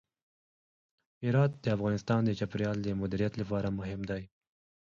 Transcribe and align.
هرات 1.23 1.51
د 1.63 1.65
افغانستان 1.77 2.19
د 2.25 2.29
چاپیریال 2.39 2.77
د 2.83 2.87
مدیریت 3.01 3.33
لپاره 3.41 3.75
مهم 3.79 4.01
دي. 4.09 4.23